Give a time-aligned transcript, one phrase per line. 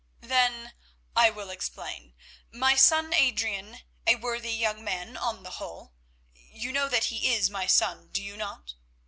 [0.21, 0.73] "Then
[1.15, 2.15] I will explain.
[2.51, 7.67] My son Adrian, a worthy young man on the whole—you know that he is my
[7.67, 8.73] son, do you not?